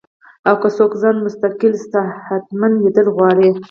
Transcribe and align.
او 0.47 0.55
کۀ 0.61 0.69
څوک 0.77 0.91
ځان 1.01 1.15
مستقل 1.25 1.73
صحتمند 1.91 2.75
ليدل 2.83 3.07
غواړي 3.15 3.49